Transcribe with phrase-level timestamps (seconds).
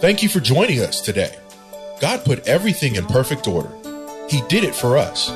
[0.00, 1.34] Thank you for joining us today.
[2.00, 3.72] God put everything in perfect order.
[4.30, 5.26] He did it for us.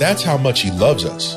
[0.00, 1.36] That's how much He loves us.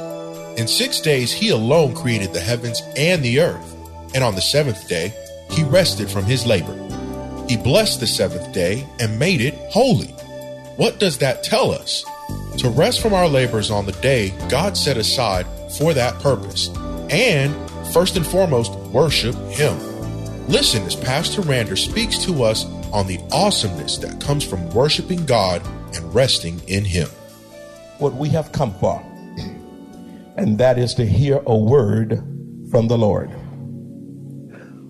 [0.58, 3.76] In six days, He alone created the heavens and the earth.
[4.16, 5.14] And on the seventh day,
[5.52, 6.74] He rested from His labor.
[7.48, 10.08] He blessed the seventh day and made it holy.
[10.78, 12.04] What does that tell us?
[12.58, 15.46] To rest from our labors on the day God set aside
[15.78, 16.70] for that purpose.
[17.12, 17.54] And,
[17.94, 19.93] first and foremost, worship Him.
[20.48, 25.62] Listen as Pastor Rander speaks to us on the awesomeness that comes from worshiping God
[25.96, 27.08] and resting in Him.
[27.98, 29.02] What we have come for,
[30.38, 32.18] and that is to hear a word
[32.70, 33.32] from the Lord.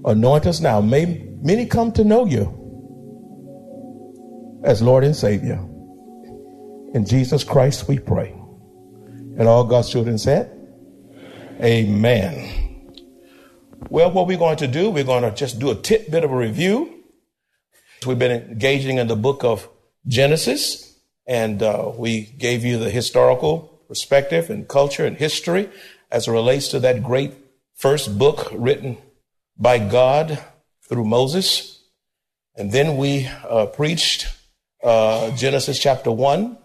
[0.05, 0.81] Anoint us now.
[0.81, 2.59] May many come to know you
[4.63, 5.59] as Lord and Savior.
[6.93, 8.33] In Jesus Christ we pray.
[9.37, 10.49] And all God's children said,
[11.61, 12.62] Amen.
[13.89, 16.37] Well, what we're going to do, we're going to just do a tidbit of a
[16.37, 17.03] review.
[18.05, 19.67] We've been engaging in the book of
[20.07, 25.69] Genesis, and uh, we gave you the historical perspective and culture and history
[26.11, 27.33] as it relates to that great
[27.75, 28.97] first book written
[29.57, 30.43] by God
[30.87, 31.81] through Moses.
[32.55, 34.27] And then we uh, preached
[34.83, 36.57] uh, Genesis chapter 1,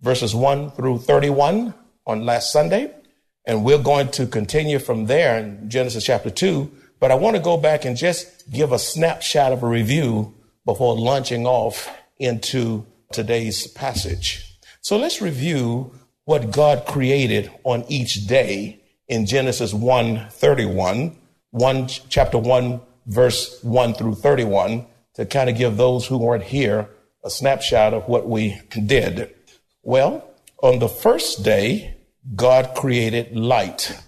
[0.00, 1.74] verses 1 through 31
[2.06, 2.94] on last Sunday.
[3.46, 6.70] And we're going to continue from there in Genesis chapter 2.
[6.98, 10.34] But I want to go back and just give a snapshot of a review
[10.64, 14.58] before launching off into today's passage.
[14.80, 15.92] So let's review
[16.24, 21.16] what God created on each day in Genesis 1 31,
[21.50, 26.88] 1, chapter 1, verse 1 through 31, to kind of give those who weren't here
[27.24, 29.34] a snapshot of what we did.
[29.82, 30.28] Well,
[30.62, 31.93] on the first day,
[32.32, 34.00] God created light.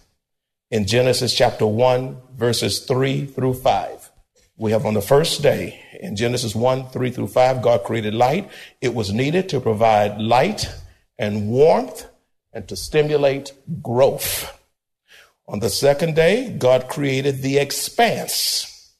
[0.70, 4.10] In Genesis chapter 1, verses 3 through 5.
[4.56, 8.48] We have on the first day, in Genesis 1, 3 through 5, God created light.
[8.80, 10.66] It was needed to provide light
[11.18, 12.06] and warmth
[12.54, 14.58] and to stimulate growth.
[15.46, 18.94] On the second day, God created the expanse,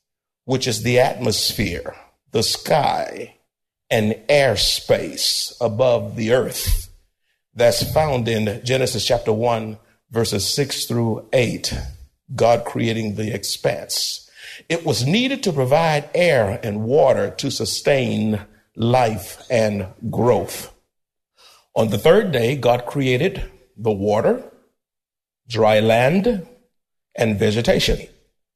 [0.45, 1.97] which is the atmosphere,
[2.33, 3.37] the sky,
[3.89, 6.86] and airspace above the earth
[7.57, 9.79] that's found in Genesis chapter 1,
[10.11, 11.75] verses 6 through 8.
[12.35, 14.31] God creating the expanse.
[14.69, 18.41] It was needed to provide air and water to sustain
[18.77, 20.73] life and growth.
[21.75, 24.45] On the third day, God created the water,
[25.49, 26.47] dry land,
[27.15, 28.07] and vegetation,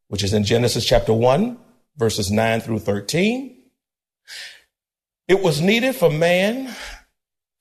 [0.09, 1.59] which is in Genesis chapter 1,
[1.97, 3.57] verses 9 through 13.
[5.27, 6.75] It was needed for man,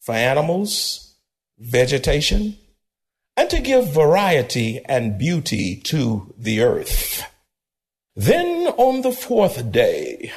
[0.01, 1.08] for animals,
[1.59, 2.57] vegetation,
[3.35, 7.23] and to give variety and beauty to the earth.
[8.15, 10.31] Then on the fourth day,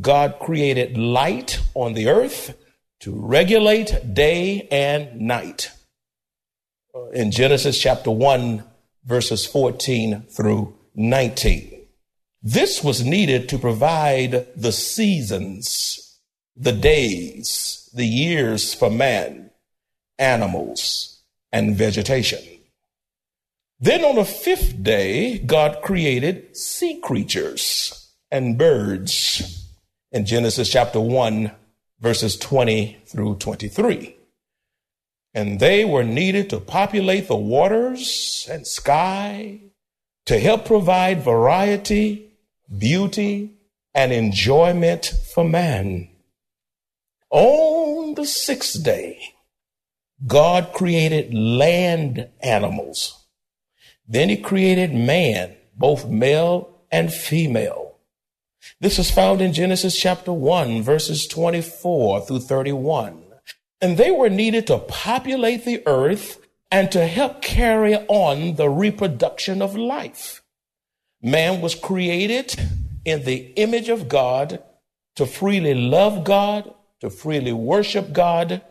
[0.00, 2.56] God created light on the earth
[3.00, 5.70] to regulate day and night.
[7.12, 8.62] In Genesis chapter 1,
[9.04, 11.86] verses 14 through 19.
[12.42, 16.18] This was needed to provide the seasons,
[16.56, 19.49] the days, the years for man
[20.20, 22.38] animals, and vegetation.
[23.80, 29.66] Then on the fifth day, God created sea creatures and birds
[30.12, 31.50] in Genesis chapter 1,
[32.00, 34.16] verses 20 through 23.
[35.32, 39.60] And they were needed to populate the waters and sky
[40.26, 42.30] to help provide variety,
[42.76, 43.54] beauty,
[43.94, 46.08] and enjoyment for man.
[47.30, 49.20] On the sixth day,
[50.26, 53.26] God created land animals.
[54.06, 57.96] Then he created man, both male and female.
[58.80, 63.22] This is found in Genesis chapter 1, verses 24 through 31.
[63.80, 66.38] And they were needed to populate the earth
[66.70, 70.42] and to help carry on the reproduction of life.
[71.22, 72.54] Man was created
[73.04, 74.62] in the image of God
[75.16, 78.62] to freely love God, to freely worship God,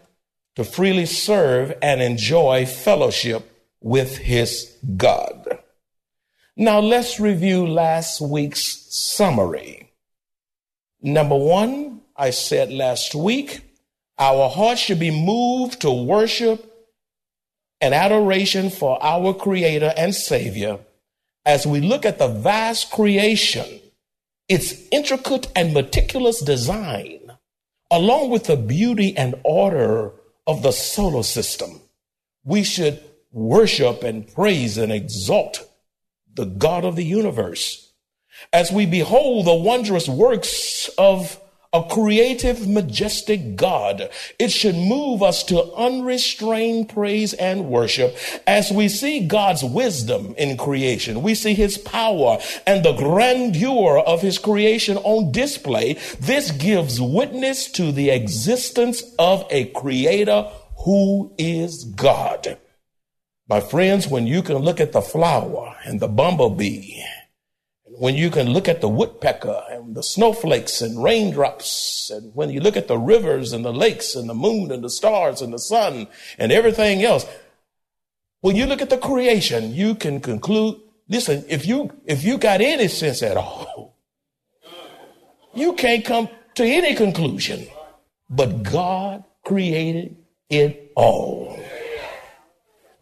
[0.59, 5.57] to freely serve and enjoy fellowship with his God.
[6.57, 9.94] Now let's review last week's summary.
[11.01, 13.61] Number one, I said last week,
[14.17, 16.69] our hearts should be moved to worship
[17.79, 20.79] and adoration for our Creator and Savior
[21.45, 23.79] as we look at the vast creation,
[24.50, 27.31] its intricate and meticulous design,
[27.89, 30.12] along with the beauty and order
[30.50, 31.80] of the solar system.
[32.44, 35.69] We should worship and praise and exalt
[36.34, 37.92] the God of the universe
[38.51, 41.40] as we behold the wondrous works of
[41.71, 44.10] a creative, majestic God.
[44.39, 48.18] It should move us to unrestrained praise and worship
[48.48, 51.21] as we see God's wisdom in creation.
[51.21, 55.94] We see his power and the grandeur of his creation on display.
[56.19, 60.50] This gives witness to the existence of a creator
[60.86, 62.57] who is God.
[63.48, 67.04] My friends, when you can look at the flower and the bumblebee
[68.00, 72.62] when you can look at the woodpecker and the snowflakes and raindrops, and when you
[72.62, 75.60] look at the rivers and the lakes and the moon and the stars and the
[75.60, 76.07] sun
[76.38, 77.25] and everything else,
[78.40, 80.80] when you look at the creation, you can conclude,
[81.10, 83.98] listen, if you, if you got any sense at all,
[85.54, 87.68] you can't come to any conclusion,
[88.30, 90.16] but God created
[90.50, 91.60] it all.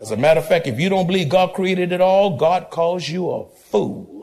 [0.02, 3.08] As a matter of fact, if you don't believe God created it all, God calls
[3.08, 4.17] you a fool.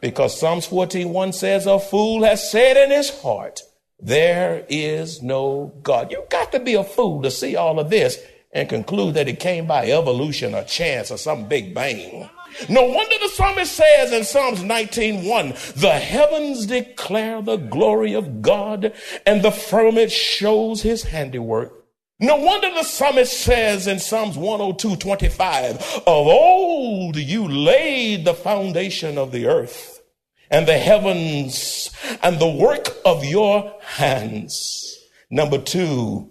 [0.00, 3.60] Because Psalms 14:1 says, A fool has said in his heart,
[3.98, 6.10] There is no God.
[6.10, 8.18] You've got to be a fool to see all of this
[8.52, 12.28] and conclude that it came by evolution or chance or some big bang.
[12.68, 18.92] No wonder the psalmist says in Psalms 19:1, the heavens declare the glory of God,
[19.24, 21.79] and the firmament shows his handiwork.
[22.22, 25.76] No wonder the psalmist says in Psalms 102 25,
[26.06, 30.02] Of old you laid the foundation of the earth
[30.50, 31.90] and the heavens
[32.22, 34.98] and the work of your hands.
[35.30, 36.30] Number two,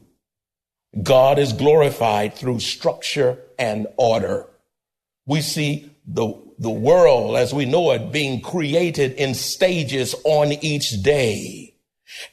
[1.02, 4.46] God is glorified through structure and order.
[5.26, 11.02] We see the, the world as we know it being created in stages on each
[11.02, 11.74] day.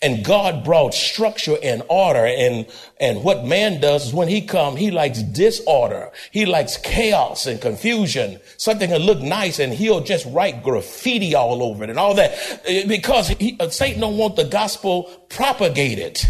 [0.03, 2.25] And God brought structure and order.
[2.27, 2.67] And,
[2.99, 6.11] and what man does is when he come, he likes disorder.
[6.31, 8.41] He likes chaos and confusion.
[8.57, 12.63] Something that look nice and he'll just write graffiti all over it and all that
[12.89, 16.21] because he, uh, Satan don't want the gospel propagated.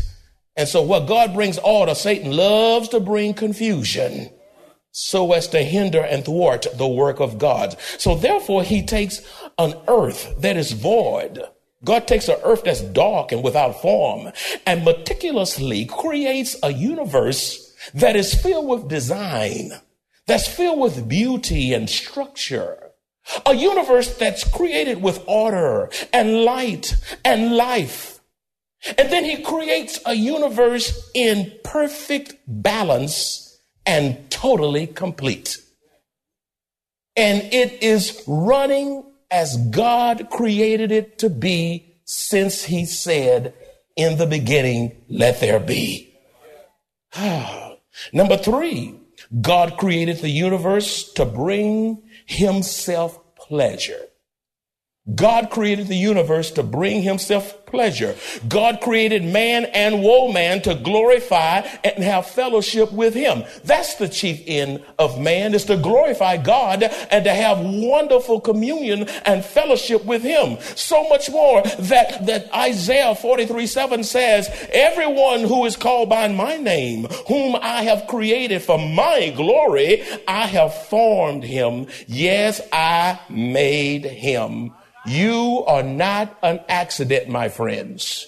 [0.57, 4.31] And so what God brings order, Satan loves to bring confusion
[4.91, 7.77] so as to hinder and thwart the work of God.
[7.99, 9.21] So therefore he takes
[9.59, 11.43] an earth that is void
[11.85, 14.33] God takes an earth that's dark and without form
[14.67, 19.73] and meticulously creates a universe that is filled with design,
[20.27, 22.83] that's filled with beauty and structure.
[23.45, 26.95] A universe that's created with order and light
[27.25, 28.21] and life.
[28.99, 35.59] And then he creates a universe in perfect balance and totally complete.
[37.17, 43.55] And it is running as God created it to be since he said
[43.97, 46.15] in the beginning, let there be.
[48.13, 48.95] Number three,
[49.41, 54.01] God created the universe to bring himself pleasure.
[55.15, 58.17] God created the universe to bring himself pleasure.
[58.49, 63.45] God created man and woman to glorify and have fellowship with him.
[63.65, 69.09] That's the chief end of man is to glorify God and to have wonderful communion
[69.25, 70.59] and fellowship with him.
[70.75, 76.57] So much more that, that Isaiah 43 7 says, everyone who is called by my
[76.57, 81.87] name, whom I have created for my glory, I have formed him.
[82.09, 84.73] Yes, I made him.
[85.07, 88.27] You are not an accident, my friends.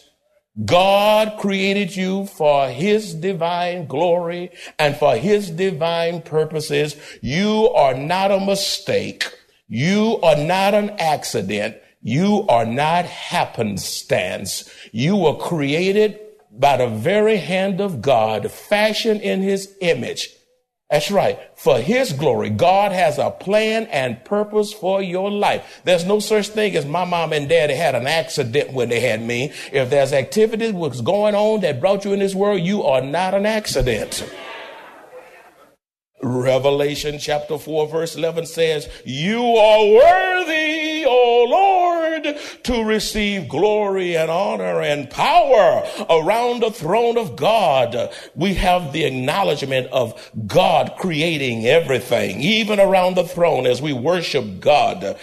[0.65, 6.97] God created you for his divine glory and for his divine purposes.
[7.21, 9.25] You are not a mistake.
[9.69, 11.77] You are not an accident.
[12.01, 14.71] You are not happenstance.
[14.93, 16.21] You were created
[16.53, 20.31] by the very hand of God, fashioned in his image.
[20.91, 21.39] That's right.
[21.55, 25.83] For his glory, God has a plan and purpose for your life.
[25.85, 29.21] There's no such thing as my mom and daddy had an accident when they had
[29.21, 29.53] me.
[29.71, 33.35] If there's activity was going on that brought you in this world, you are not
[33.35, 34.25] an accident.
[36.21, 44.31] Revelation chapter 4 verse 11 says, You are worthy, O Lord, to receive glory and
[44.31, 48.13] honor and power around the throne of God.
[48.35, 54.61] We have the acknowledgement of God creating everything, even around the throne as we worship
[54.61, 55.17] God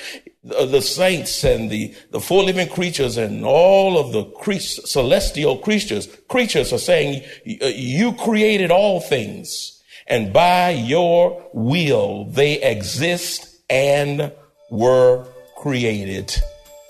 [0.46, 6.08] the saints and the, the four living creatures and all of the cre- celestial creatures,
[6.28, 9.75] creatures are saying, you created all things
[10.08, 14.32] and by your will they exist and
[14.70, 16.34] were created.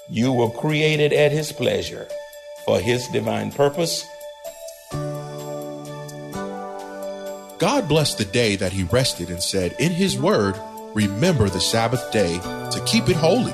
[0.09, 2.07] You were created at his pleasure
[2.65, 4.05] for his divine purpose.
[7.57, 10.59] God blessed the day that he rested and said, In his word,
[10.93, 13.53] remember the Sabbath day to keep it holy.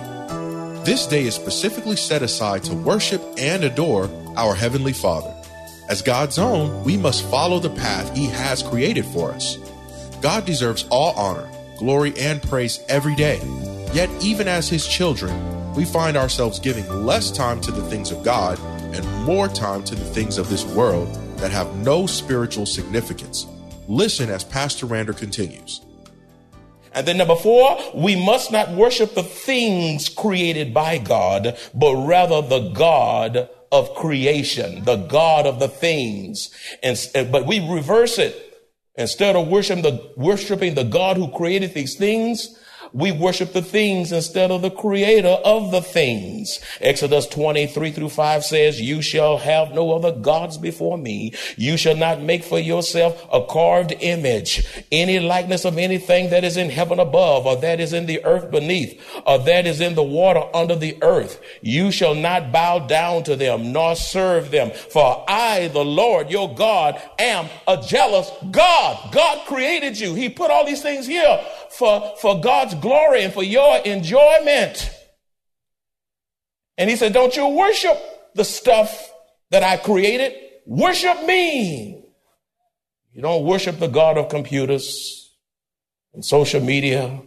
[0.83, 5.35] This day is specifically set aside to worship and adore our Heavenly Father.
[5.91, 9.57] As God's own, we must follow the path He has created for us.
[10.21, 13.41] God deserves all honor, glory, and praise every day.
[13.91, 15.35] Yet, even as His children,
[15.75, 18.57] we find ourselves giving less time to the things of God
[18.95, 23.45] and more time to the things of this world that have no spiritual significance.
[23.89, 25.81] Listen as Pastor Rander continues.
[26.93, 32.41] And then number four, we must not worship the things created by God, but rather
[32.41, 36.49] the God of creation, the God of the things.
[36.83, 36.97] And,
[37.31, 38.47] but we reverse it.
[38.95, 42.59] Instead of worshiping the, worshiping the God who created these things,
[42.93, 46.59] we worship the things instead of the creator of the things.
[46.81, 51.33] Exodus 23 through 5 says, You shall have no other gods before me.
[51.55, 56.57] You shall not make for yourself a carved image, any likeness of anything that is
[56.57, 60.03] in heaven above, or that is in the earth beneath, or that is in the
[60.03, 61.41] water under the earth.
[61.61, 64.71] You shall not bow down to them, nor serve them.
[64.71, 69.13] For I, the Lord your God, am a jealous God.
[69.13, 70.13] God created you.
[70.13, 74.89] He put all these things here for, for God's glory and for your enjoyment.
[76.77, 77.97] And he said, Don't you worship
[78.35, 79.11] the stuff
[79.51, 80.33] that I created,
[80.65, 82.03] worship me.
[83.13, 85.29] You don't worship the God of computers
[86.13, 87.21] and social media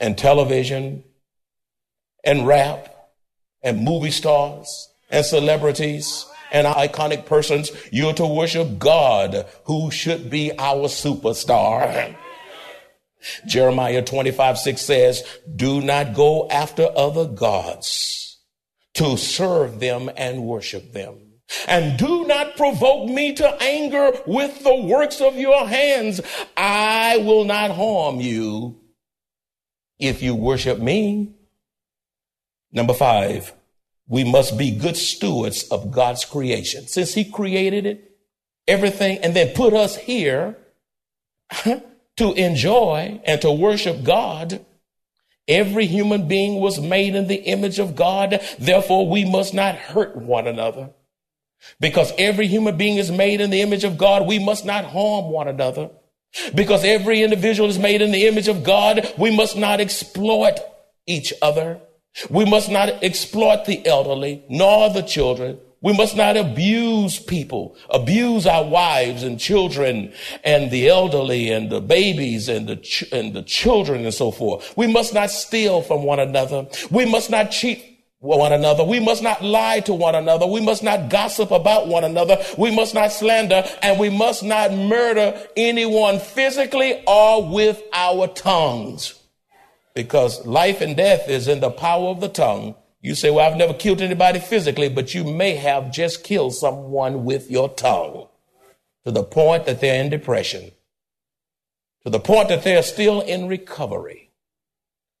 [0.00, 1.04] and television
[2.24, 2.88] and rap
[3.62, 7.70] and movie stars and celebrities and iconic persons.
[7.90, 12.16] You're to worship God who should be our superstar.
[13.46, 15.22] Jeremiah 25, 6 says,
[15.54, 18.38] do not go after other gods
[18.94, 21.18] to serve them and worship them.
[21.68, 26.20] And do not provoke me to anger with the works of your hands.
[26.56, 28.80] I will not harm you
[29.98, 31.34] if you worship me.
[32.72, 33.52] Number five,
[34.08, 36.86] we must be good stewards of God's creation.
[36.86, 38.16] Since he created it,
[38.66, 40.56] everything, and then put us here,
[42.22, 44.64] to enjoy and to worship God.
[45.48, 48.40] Every human being was made in the image of God.
[48.60, 50.90] Therefore, we must not hurt one another.
[51.80, 55.32] Because every human being is made in the image of God, we must not harm
[55.32, 55.90] one another.
[56.54, 60.58] Because every individual is made in the image of God, we must not exploit
[61.06, 61.80] each other.
[62.30, 68.46] We must not exploit the elderly, nor the children, we must not abuse people, abuse
[68.46, 70.12] our wives and children
[70.44, 74.72] and the elderly and the babies and the, ch- and the children and so forth.
[74.76, 76.68] We must not steal from one another.
[76.90, 77.84] We must not cheat
[78.20, 78.84] one another.
[78.84, 80.46] We must not lie to one another.
[80.46, 82.38] We must not gossip about one another.
[82.56, 89.14] We must not slander and we must not murder anyone physically or with our tongues
[89.94, 93.58] because life and death is in the power of the tongue you say, well, I've
[93.58, 98.28] never killed anybody physically, but you may have just killed someone with your tongue
[99.04, 100.70] to the point that they're in depression,
[102.04, 104.30] to the point that they're still in recovery,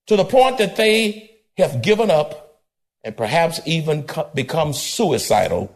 [0.06, 2.60] to the point that they have given up
[3.02, 5.74] and perhaps even become suicidal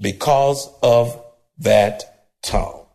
[0.00, 1.22] because of
[1.58, 2.86] that tongue.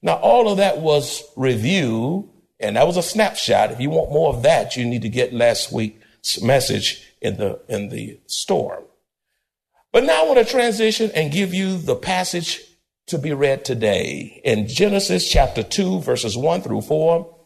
[0.00, 3.72] Now, all of that was review, and that was a snapshot.
[3.72, 7.60] If you want more of that, you need to get last week's message in the,
[7.68, 8.84] in the storm.
[9.92, 12.62] But now I want to transition and give you the passage
[13.06, 17.36] to be read today in Genesis chapter 2, verses 1 through 4,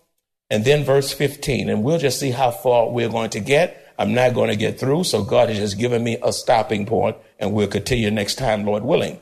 [0.50, 1.70] and then verse 15.
[1.70, 3.94] And we'll just see how far we're going to get.
[3.98, 7.16] I'm not going to get through, so God has just given me a stopping point,
[7.38, 9.20] and we'll continue next time, Lord willing.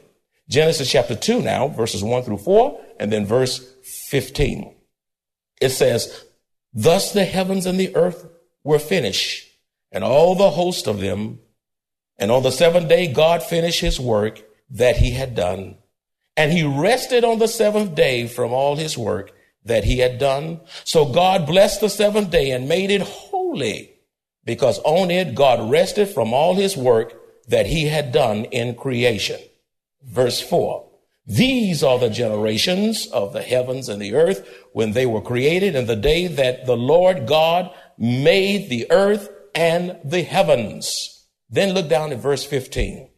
[0.49, 3.73] Genesis chapter 2 now, verses 1 through 4, and then verse
[4.09, 4.75] 15.
[5.61, 6.25] It says,
[6.75, 8.27] Thus the heavens and the earth
[8.65, 9.52] were finished
[9.93, 11.39] and all the host of them.
[12.19, 15.77] And on the seventh day, God finished his work that he had done.
[16.37, 19.33] And he rested on the seventh day from all his work
[19.65, 20.61] that he had done.
[20.85, 23.95] So God blessed the seventh day and made it holy
[24.45, 27.15] because on it God rested from all his work
[27.49, 29.41] that he had done in creation.
[30.03, 30.89] Verse four.
[31.27, 35.87] These are the generations of the heavens and the earth when they were created in
[35.87, 41.27] the day that the Lord God made the earth and the heavens.
[41.51, 43.09] Then look down at verse 15.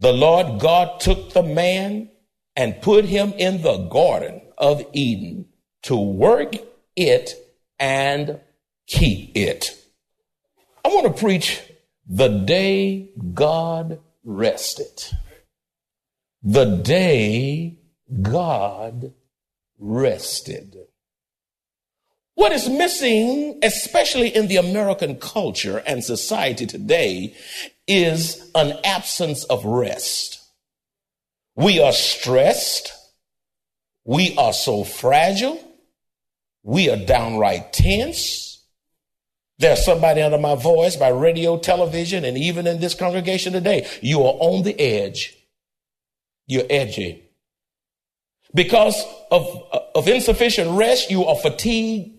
[0.00, 2.10] The Lord God took the man
[2.56, 5.46] and put him in the garden of Eden
[5.82, 6.54] to work
[6.96, 7.34] it
[7.78, 8.40] and
[8.86, 9.76] keep it.
[10.84, 11.62] I want to preach
[12.06, 15.04] the day God rested.
[16.42, 17.78] The day
[18.20, 19.12] God
[19.78, 20.76] rested.
[22.40, 27.34] What is missing, especially in the American culture and society today,
[27.86, 30.42] is an absence of rest.
[31.54, 32.94] We are stressed.
[34.06, 35.62] We are so fragile.
[36.62, 38.64] We are downright tense.
[39.58, 43.86] There's somebody under my voice by radio, television, and even in this congregation today.
[44.00, 45.36] You are on the edge.
[46.46, 47.22] You're edgy.
[48.54, 49.62] Because of,
[49.94, 52.16] of insufficient rest, you are fatigued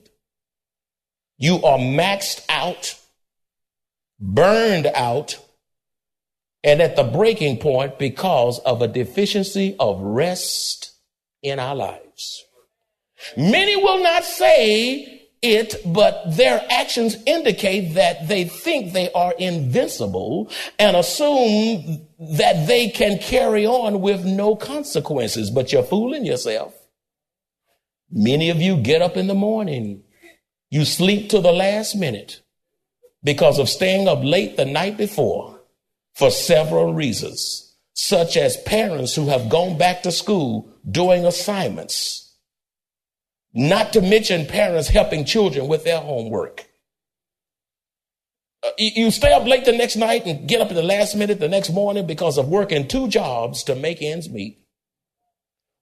[1.42, 2.96] you are maxed out,
[4.20, 5.40] burned out,
[6.64, 10.92] and at the breaking point because of a deficiency of rest
[11.42, 12.46] in our lives.
[13.36, 20.52] Many will not say it, but their actions indicate that they think they are invincible
[20.78, 25.50] and assume that they can carry on with no consequences.
[25.50, 26.76] But you're fooling yourself.
[28.12, 30.04] Many of you get up in the morning
[30.72, 32.42] you sleep to the last minute
[33.24, 35.60] because of staying up late the night before
[36.16, 42.36] for several reasons, such as parents who have gone back to school doing assignments,
[43.54, 46.66] not to mention parents helping children with their homework.
[48.64, 51.40] Uh, you stay up late the next night and get up at the last minute
[51.40, 54.60] the next morning because of working two jobs to make ends meet.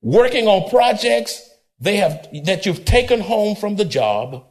[0.02, 1.46] Working on projects
[1.80, 4.46] they have that you've taken home from the job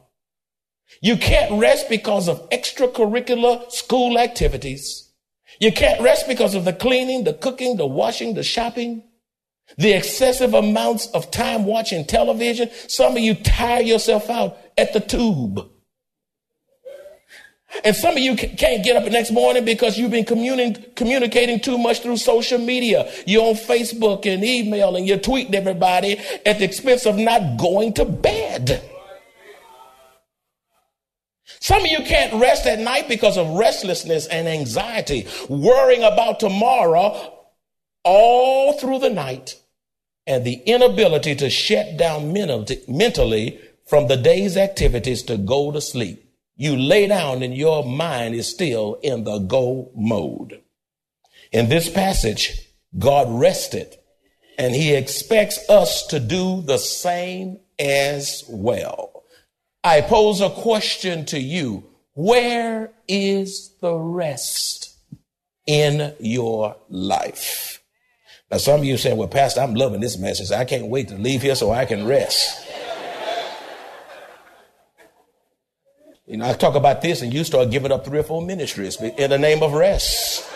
[1.01, 5.11] you can't rest because of extracurricular school activities.
[5.59, 9.03] You can't rest because of the cleaning, the cooking, the washing, the shopping,
[9.77, 12.69] the excessive amounts of time watching television.
[12.87, 15.69] Some of you tire yourself out at the tube.
[17.83, 21.59] And some of you can't get up the next morning because you've been communi- communicating
[21.59, 23.11] too much through social media.
[23.27, 27.93] You're on Facebook and email and you're tweeting everybody at the expense of not going
[27.93, 28.81] to bed.
[31.69, 37.31] Some of you can't rest at night because of restlessness and anxiety, worrying about tomorrow
[38.03, 39.55] all through the night,
[40.25, 46.33] and the inability to shut down mentally from the day's activities to go to sleep.
[46.55, 50.63] You lay down and your mind is still in the go mode.
[51.51, 53.95] In this passage, God rested
[54.57, 59.18] and he expects us to do the same as well.
[59.83, 61.85] I pose a question to you.
[62.13, 64.97] Where is the rest
[65.65, 67.81] in your life?
[68.51, 70.51] Now, some of you say, well, Pastor, I'm loving this message.
[70.51, 72.65] I can't wait to leave here so I can rest.
[76.25, 79.01] You know, I talk about this and you start giving up three or four ministries
[79.01, 80.47] in the name of rest.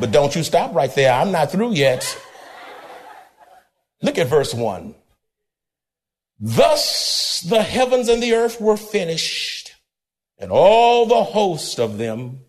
[0.00, 1.12] But don't you stop right there.
[1.12, 2.20] I'm not through yet.
[4.02, 4.94] Look at verse one.
[6.38, 9.72] Thus the heavens and the earth were finished,
[10.38, 12.40] and all the host of them.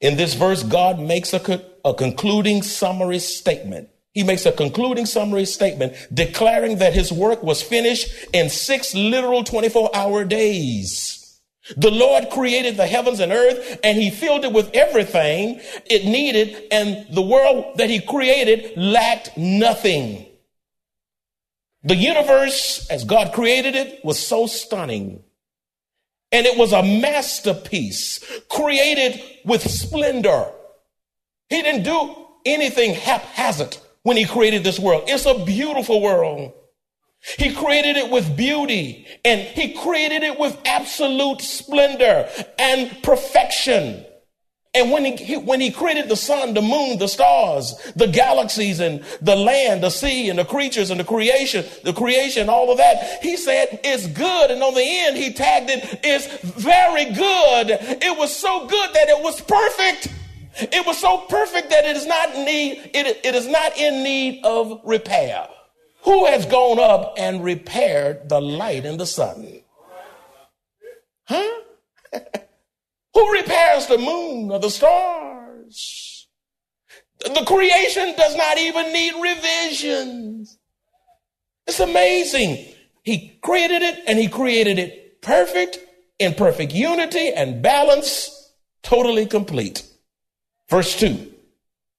[0.00, 3.88] In this verse, God makes a, a concluding summary statement.
[4.12, 9.44] He makes a concluding summary statement declaring that his work was finished in six literal
[9.44, 11.18] 24 hour days.
[11.76, 16.64] The Lord created the heavens and earth and he filled it with everything it needed
[16.70, 20.27] and the world that he created lacked nothing.
[21.88, 25.22] The universe, as God created it, was so stunning.
[26.30, 30.52] And it was a masterpiece created with splendor.
[31.48, 35.04] He didn't do anything haphazard when he created this world.
[35.06, 36.52] It's a beautiful world.
[37.38, 44.04] He created it with beauty and he created it with absolute splendor and perfection.
[44.78, 49.04] And when he, when he created the sun, the moon, the stars, the galaxies and
[49.20, 53.20] the land, the sea and the creatures and the creation, the creation, all of that,
[53.20, 54.52] he said it's good.
[54.52, 57.70] And on the end, he tagged it, it's very good.
[57.70, 60.12] It was so good that it was perfect.
[60.60, 64.44] It was so perfect that it is not need, it, it is not in need
[64.44, 65.48] of repair.
[66.02, 69.62] Who has gone up and repaired the light in the sun?
[71.24, 71.62] Huh?
[73.14, 76.28] Who repairs the moon or the stars?
[77.20, 80.58] The creation does not even need revisions.
[81.66, 82.64] It's amazing.
[83.02, 85.78] He created it and he created it perfect,
[86.18, 89.82] in perfect unity and balance, totally complete.
[90.68, 91.32] Verse 2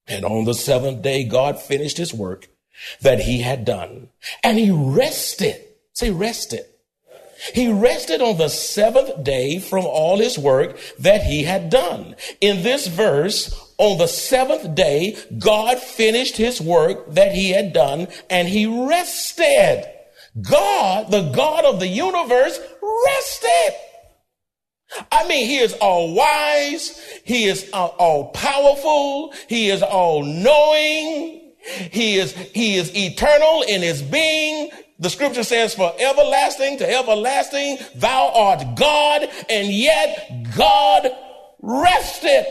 [0.08, 2.48] And on the seventh day, God finished his work
[3.02, 4.10] that he had done,
[4.44, 5.62] and he rested.
[5.94, 6.66] Say, rested.
[7.54, 12.16] He rested on the seventh day from all his work that he had done.
[12.42, 18.08] In this verse, on the seventh day, God finished his work that he had done
[18.30, 19.86] and he rested.
[20.42, 22.60] God, the God of the universe,
[23.06, 23.76] rested.
[25.12, 27.00] I mean, he is all wise.
[27.24, 29.34] He is all powerful.
[29.48, 31.54] He is all knowing.
[31.92, 34.72] He is, he is eternal in his being.
[35.00, 41.10] The scripture says, for everlasting to everlasting, thou art God, and yet God
[41.62, 42.46] rested.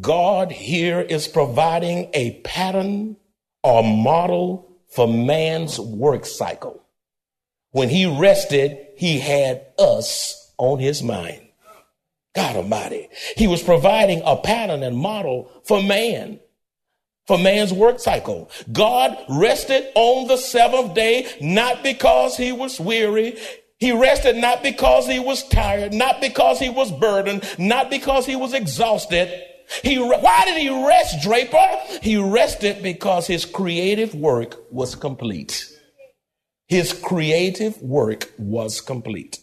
[0.00, 3.16] God here is providing a pattern
[3.62, 6.82] or model for man's work cycle.
[7.72, 11.42] When he rested, he had us on his mind.
[12.34, 13.08] God Almighty.
[13.36, 16.40] He was providing a pattern and model for man
[17.26, 18.50] for man's work cycle.
[18.72, 23.38] God rested on the seventh day, not because he was weary.
[23.78, 28.36] He rested not because he was tired, not because he was burdened, not because he
[28.36, 29.30] was exhausted.
[29.82, 31.80] He, why did he rest, Draper?
[32.00, 35.66] He rested because his creative work was complete.
[36.68, 39.38] His creative work was complete.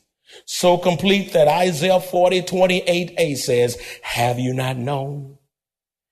[0.46, 5.38] So complete that Isaiah 40, 28a says, have you not known?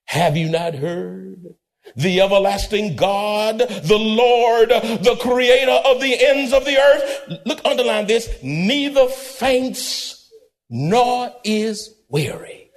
[0.05, 1.55] Have you not heard?
[1.96, 7.41] The everlasting God, the Lord, the creator of the ends of the earth.
[7.46, 10.32] Look, underline this, neither faints
[10.70, 12.72] nor is weary.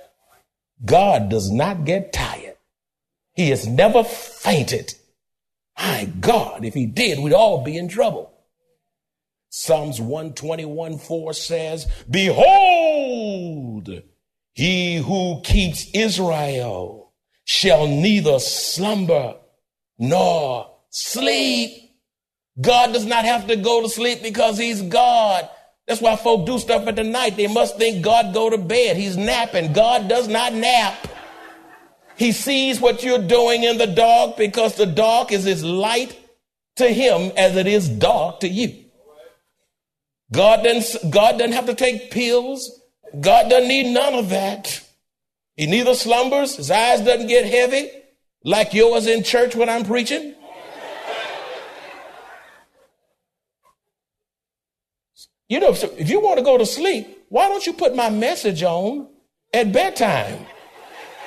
[0.84, 2.56] God does not get tired.
[3.34, 4.94] He has never fainted.
[5.78, 8.32] My God, if he did, we'd all be in trouble.
[9.50, 14.02] Psalms 121 4 says, Behold,
[14.52, 17.03] he who keeps Israel
[17.44, 19.36] shall neither slumber
[19.98, 21.90] nor sleep.
[22.60, 25.48] God does not have to go to sleep because he's God.
[25.86, 27.36] That's why folk do stuff at the night.
[27.36, 28.96] They must think God go to bed.
[28.96, 29.72] He's napping.
[29.72, 31.08] God does not nap.
[32.16, 36.18] He sees what you're doing in the dark because the dark is as light
[36.76, 38.84] to him as it is dark to you.
[40.32, 42.80] God doesn't, God doesn't have to take pills.
[43.20, 44.83] God doesn't need none of that.
[45.56, 47.90] He neither slumbers, his eyes doesn't get heavy
[48.42, 50.34] like yours in church when I'm preaching.
[55.48, 58.62] You know, if you want to go to sleep, why don't you put my message
[58.62, 59.08] on
[59.52, 60.46] at bedtime?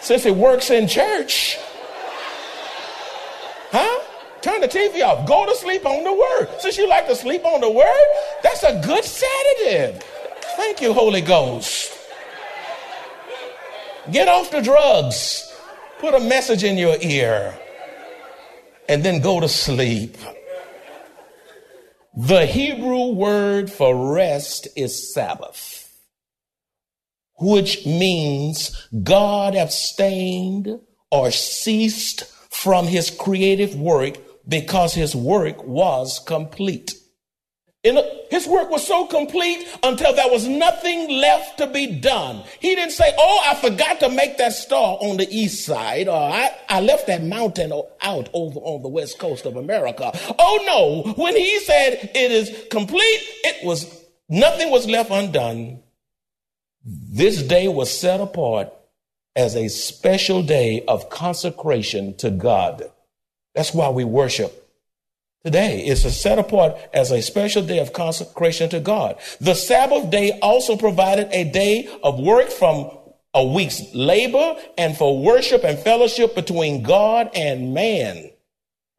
[0.02, 1.58] Since it works in church.
[3.72, 4.04] Huh?
[4.42, 5.28] Turn the TV off.
[5.28, 6.50] Go to sleep on the word.
[6.60, 8.08] Since you like to sleep on the word,
[8.44, 10.04] that's a good sedative.
[10.56, 11.97] Thank you, Holy Ghost.
[14.12, 15.44] Get off the drugs.
[16.00, 17.58] Put a message in your ear
[18.88, 20.18] and then go to sleep.
[22.16, 25.92] The Hebrew word for rest is Sabbath,
[27.36, 30.80] which means God abstained
[31.12, 34.18] or ceased from his creative work
[34.48, 36.94] because his work was complete.
[37.84, 37.98] In
[38.30, 42.44] his work was so complete until there was nothing left to be done.
[42.60, 46.18] He didn't say, Oh, I forgot to make that star on the east side, or
[46.18, 50.12] I, I left that mountain out over on the west coast of America.
[50.38, 55.82] Oh no, when he said it is complete, it was nothing was left undone.
[56.84, 58.74] This day was set apart
[59.36, 62.84] as a special day of consecration to God.
[63.54, 64.67] That's why we worship
[65.44, 69.18] today is set apart as a special day of consecration to God.
[69.40, 72.92] The Sabbath day also provided a day of work from
[73.34, 78.32] a week's labor and for worship and fellowship between God and man.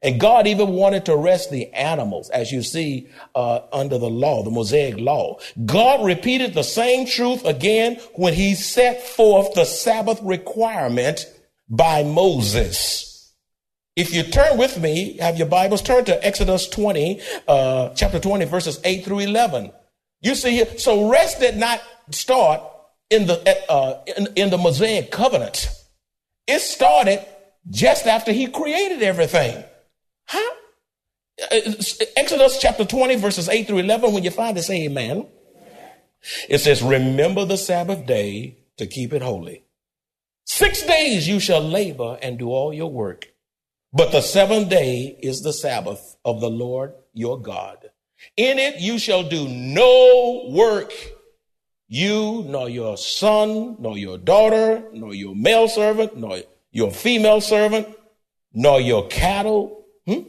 [0.00, 4.44] And God even wanted to rest the animals, as you see uh, under the law,
[4.44, 5.38] the Mosaic law.
[5.66, 11.26] God repeated the same truth again when he set forth the Sabbath requirement
[11.68, 13.07] by Moses.
[13.98, 18.44] If you turn with me, have your Bibles, turn to Exodus 20, uh, chapter 20,
[18.44, 19.72] verses 8 through 11.
[20.20, 21.82] You see here, so rest did not
[22.12, 22.62] start
[23.10, 25.68] in the, uh, in, in the Mosaic covenant.
[26.46, 27.26] It started
[27.68, 29.64] just after he created everything.
[30.26, 30.54] Huh?
[32.16, 35.26] Exodus chapter 20, verses 8 through 11, when you find it, say amen.
[36.48, 39.64] It says, Remember the Sabbath day to keep it holy.
[40.44, 43.32] Six days you shall labor and do all your work.
[43.92, 47.90] But the seventh day is the Sabbath of the Lord your God.
[48.36, 50.92] In it you shall do no work,
[51.86, 57.88] you, nor your son, nor your daughter, nor your male servant, nor your female servant,
[58.52, 60.22] nor your cattle, hmm?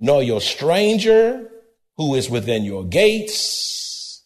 [0.00, 1.48] nor your stranger
[1.96, 4.24] who is within your gates.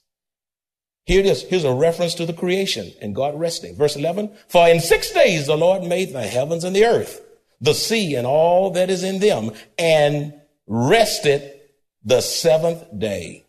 [1.05, 1.43] Here it is.
[1.43, 3.77] Here's a reference to the creation and God resting.
[3.77, 4.31] Verse 11.
[4.49, 7.21] For in six days the Lord made the heavens and the earth,
[7.61, 10.35] the sea and all that is in them, and
[10.67, 11.61] rested
[12.05, 13.45] the seventh day.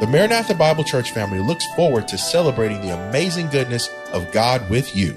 [0.00, 4.96] The Maranatha Bible Church family looks forward to celebrating the amazing goodness of God with
[4.96, 5.16] you.